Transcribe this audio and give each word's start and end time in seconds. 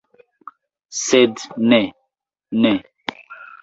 Sed 1.03 1.45
ne, 1.69 1.81
ne! 2.65 2.77